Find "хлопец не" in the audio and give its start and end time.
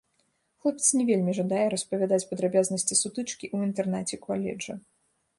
0.61-1.03